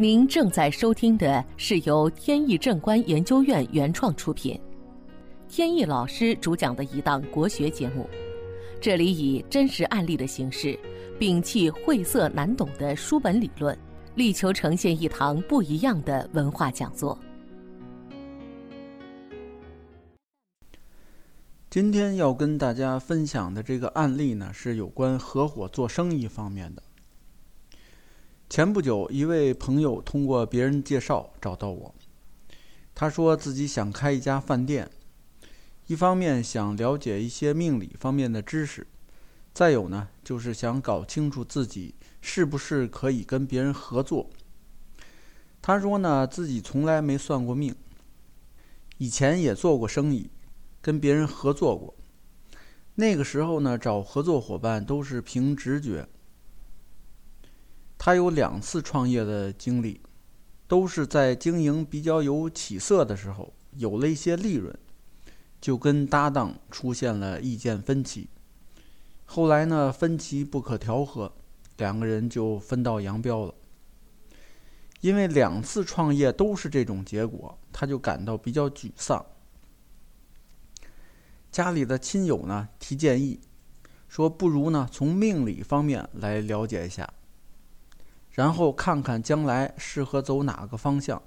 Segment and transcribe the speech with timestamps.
[0.00, 4.58] 您正在收听的是由天意正观研究院原创出品，
[5.46, 8.08] 天意老师主讲的一档国学节目。
[8.80, 10.74] 这里以真实案例的形式，
[11.18, 13.78] 摒弃晦涩难懂的书本理论，
[14.14, 17.18] 力求呈现一堂不一样的文化讲座。
[21.68, 26.82] 今天要跟大家分享的这个案例呢，是有关合伙做生意方面的。
[28.50, 31.94] 前不久，一位朋友通过别人介绍找到我，
[32.96, 34.90] 他说自己想开一家饭店，
[35.86, 38.84] 一方面想了解一些命理方面的知识，
[39.54, 44.28] 再有呢，就是想搞清楚自己是不是可以跟别人合作。
[45.62, 47.72] 他说呢，自己从来没算过命，
[48.98, 50.28] 以前也做过生意。
[50.82, 51.94] 跟别人合作过，
[52.96, 56.08] 那个时候呢，找合作伙伴都是凭直觉。
[58.02, 60.00] 他有两次创业的经历，
[60.66, 64.74] 都是在经营比较有起色的时候，有了一些利润，
[65.60, 68.30] 就跟搭档出现了意见分歧。
[69.26, 71.30] 后来呢，分歧不可调和，
[71.76, 73.54] 两个人就分道扬镳了。
[75.02, 79.22] 因为两次创业都是这种结果，他就感到比较沮丧。
[81.52, 83.40] 家里的亲友呢提建议，
[84.08, 87.12] 说不如呢从命理方面来了解一下，
[88.30, 91.22] 然后看看将来适合走哪个方向，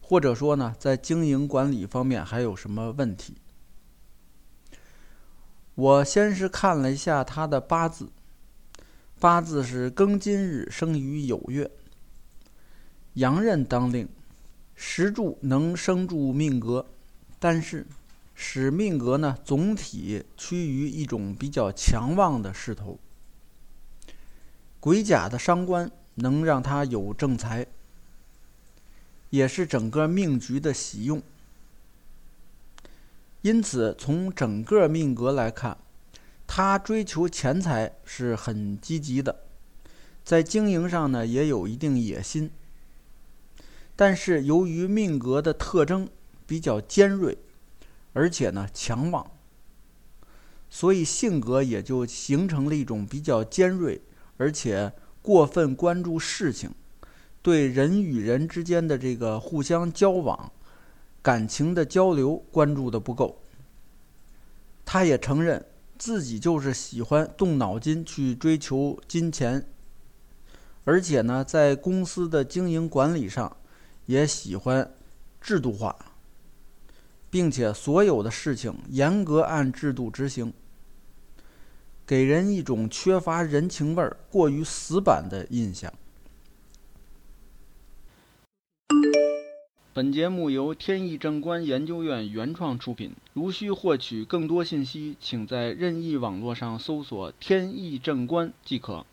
[0.00, 3.36] 或者说呢在经营管理方面还有什么问题。
[5.74, 8.10] 我先是看了一下他的八字，
[9.18, 11.70] 八字是庚金日生于酉月，
[13.14, 14.08] 阳刃当令，
[14.74, 16.86] 石柱能生住命格，
[17.38, 17.86] 但是。
[18.42, 22.98] 使命格呢，总体趋于一种比较强旺的势头。
[24.80, 27.66] 鬼甲的伤官能让他有正财，
[29.28, 31.22] 也是整个命局的喜用。
[33.42, 35.78] 因此，从整个命格来看，
[36.46, 39.44] 他追求钱财是很积极的，
[40.24, 42.50] 在经营上呢也有一定野心。
[43.94, 46.08] 但是，由于命格的特征
[46.46, 47.38] 比较尖锐。
[48.12, 49.30] 而且呢，强旺，
[50.68, 54.00] 所以性格也就形成了一种比较尖锐，
[54.40, 54.90] 而且
[55.20, 56.70] 过分关注事情，
[57.42, 60.50] 对人与人之间的这个互相交往、
[61.20, 63.38] 感情的交流关注的不够。
[64.86, 65.62] 他也承认
[65.98, 69.62] 自己就是喜欢动脑筋去追求金钱，
[70.84, 73.54] 而且呢，在公司的经营管理上
[74.06, 74.90] 也喜欢
[75.38, 75.94] 制度化。
[77.28, 80.52] 并且所有的事情严格按制度执行，
[82.10, 85.94] 给人一种缺乏人情味儿、过于死板的印象。
[89.94, 93.12] 本节目由天意正观研究院原创出品。
[93.32, 99.06] 如需获取更多信息，请在任意网络上搜索“天意正观”即可。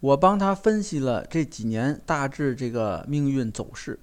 [0.00, 3.98] 我帮他分析了这几年大致这个命运走势。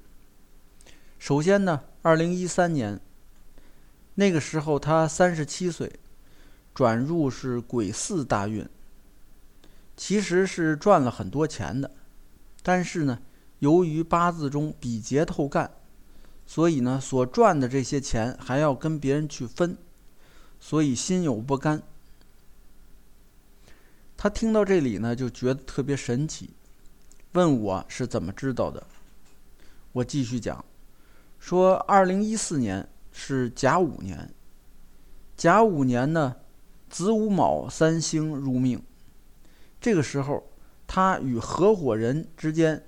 [1.24, 3.00] 首先呢，二零一三年
[4.16, 5.90] 那个时候他三十七岁，
[6.76, 8.68] 转入是癸巳大运，
[9.96, 11.90] 其实是赚了很多钱的，
[12.62, 13.22] 但是呢，
[13.60, 15.72] 由于八字中比劫透干，
[16.46, 19.78] 所以呢，所赚的这些钱还要跟别人去分，
[20.60, 21.82] 所以心有不甘。
[24.18, 26.50] 他听到这里呢，就觉得特别神奇，
[27.32, 28.86] 问我是怎么知道的。
[29.94, 30.66] 我继续讲，
[31.44, 34.34] 说二零一四年是甲午年，
[35.36, 36.38] 甲午年呢，
[36.90, 38.82] 子午卯三星入命，
[39.82, 40.42] 这个时候
[40.88, 42.82] 他与合伙人之间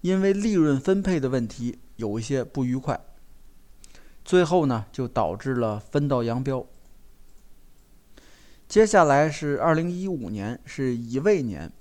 [0.00, 3.00] 因为利润分配的问题有一些不愉快，
[4.24, 6.66] 最后呢就导致了分道扬镳。
[8.66, 11.72] 接下来是二零一五年，是乙未年，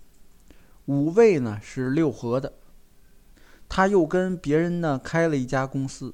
[0.85, 2.53] 五未呢是六合的，
[3.67, 6.13] 他又跟别人呢开了一家公司。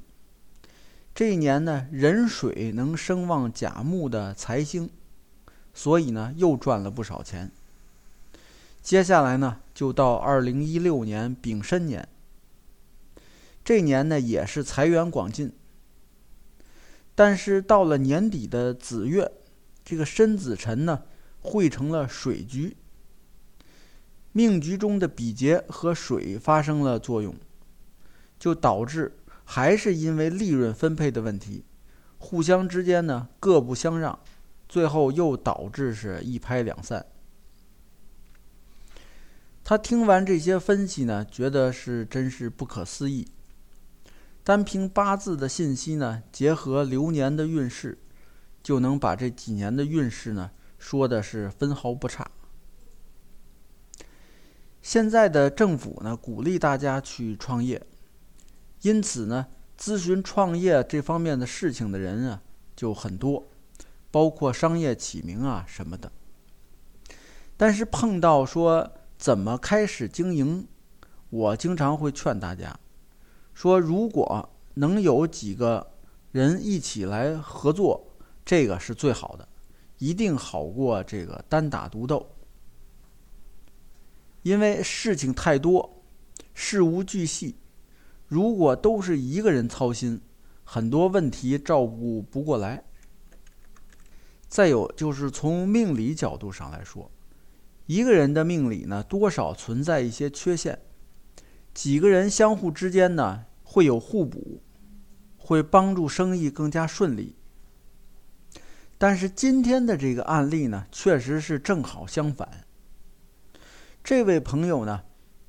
[1.16, 4.90] 这一年呢，壬水能生旺甲木的财星，
[5.74, 7.50] 所以呢又赚了不少钱。
[8.82, 12.06] 接下来呢，就到二零一六年丙申年，
[13.64, 15.54] 这年呢也是财源广进，
[17.16, 19.32] 但是到了年底的子月。
[19.86, 21.04] 这个申子辰呢，
[21.40, 22.76] 汇成了水局，
[24.34, 27.36] 命局中的比劫和水发生了作用，
[28.38, 29.16] 就导致
[29.46, 31.64] 还是因为利润分配的问题，
[32.18, 34.20] 互相之间呢各不相让，
[34.68, 37.06] 最后又导致是一拍两散。
[39.64, 43.28] 他听完这些分析呢，觉得是真是不可思议。
[44.44, 47.98] 单凭八字的信息呢，结合流年的运势，
[48.62, 52.30] 就能把这几年的运势呢说的是分毫不差。
[54.84, 57.84] 现在的政府呢鼓励大家去创业，
[58.86, 59.48] 因此呢
[59.80, 62.40] 咨询创业这方面的事情的人啊
[62.76, 63.48] 就很多，
[64.12, 66.12] 包括商业起名啊什么的。
[67.58, 70.68] 但是碰到说怎么开始经营，
[71.32, 72.80] 我经常会劝大家。
[73.56, 75.94] 说，如果能有几个
[76.32, 78.06] 人一起来合作，
[78.46, 79.48] 这个是最好的，
[79.98, 82.30] 一定好过这个单打独斗。
[84.44, 86.04] 因为事情太多，
[86.54, 87.56] 事无巨细，
[88.28, 90.22] 如果都是一个人操心，
[90.64, 92.84] 很多问题照顾不过来。
[94.48, 97.12] 再有就是从命理角度上来说，
[97.88, 100.80] 一个人的命理呢，多少存在一些缺陷。
[101.74, 104.62] 几个人相互之间呢会有互补，
[105.38, 107.36] 会帮助生意更加顺利。
[108.98, 112.66] 但是今天的这个案例呢，确实是正好相反。
[114.02, 115.04] 这位朋友呢，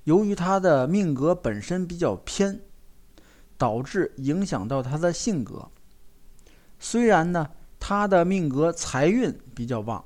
[0.06, 2.60] 由于他的命格本身比较偏，
[3.58, 5.68] 导致影响到他的性格。
[6.78, 7.50] 虽然呢，
[7.80, 10.04] 他的命格财运比较旺，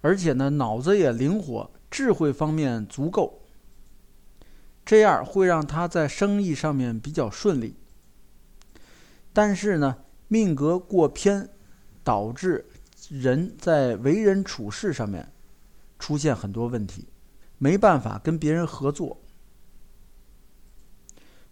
[0.00, 3.42] 而且呢，脑子也灵活，智慧方面足够。
[4.84, 7.76] 这样会让他在生意上面比较顺利，
[9.32, 11.48] 但是呢，命格过偏，
[12.02, 12.66] 导致
[13.08, 15.32] 人在为人处事上面
[16.00, 17.06] 出现很多问题，
[17.64, 19.22] 没办法跟别人合作。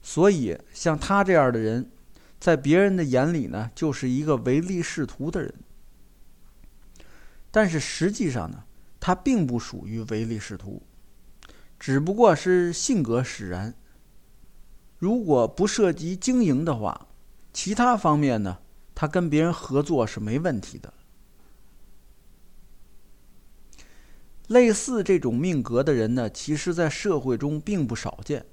[0.02, 1.90] 所以，像他这样的人，
[2.38, 5.54] 在别人的眼里呢，就是一个唯利是图的人。
[7.50, 8.64] 但是实际上呢，
[9.00, 10.82] 他并不属于唯利是图。
[11.78, 13.74] 只不过是性格使然。
[14.98, 17.08] 如果不涉及经营的话，
[17.54, 18.58] 其他方面呢，
[18.94, 20.92] 他跟别人合作是没问题的。
[24.52, 28.44] 类似这种命格的人呢，其实在社会中并不少见，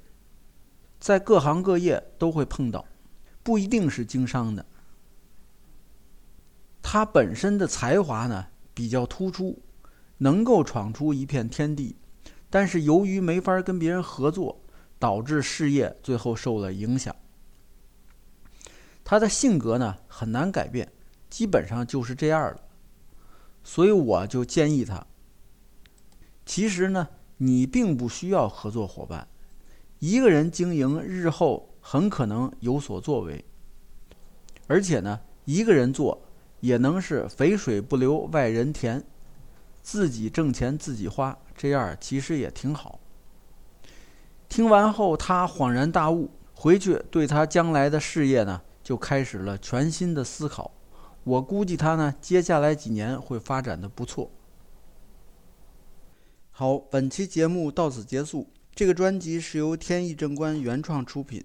[0.99, 2.85] 在各行各业都会碰到，
[3.43, 4.65] 不一定是经商的。
[6.81, 9.61] 他本身的才华呢比较突出，
[10.17, 11.97] 能够闯出一片天地。
[12.49, 14.59] 但是由于没法跟别人合作，
[14.97, 17.15] 导致事业最后受了影响。
[19.03, 20.91] 他的性格呢很难改变，
[21.29, 22.61] 基本上就是这样了。
[23.63, 25.05] 所以我就建议他，
[26.49, 27.07] 其实呢
[27.37, 29.27] 你并不需要合作伙伴，
[29.99, 33.45] 一个人经营日后很可能有所作为，
[34.65, 36.19] 而且呢一个人做
[36.61, 39.05] 也能是肥水不流外人田。
[39.83, 42.99] 自己挣钱自己花，这样其实也挺好。
[44.49, 50.71] 听完后，他恍然大悟，回去对他将来的事业呢，就开始了全新的思考。
[51.23, 54.31] 我估计他呢，接下来几年会发展的不错。
[56.59, 58.45] 好，本期节目到此结束。
[58.75, 61.41] 这个专辑是由天意正观原创出品，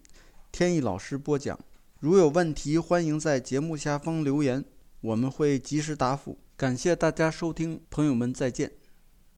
[0.50, 1.56] 天意老师播讲。
[2.00, 4.64] 如有问题，欢迎在节目下方留言，
[5.00, 6.36] 我们会及时答复。
[6.56, 8.72] 感谢大家收听，朋友们再见。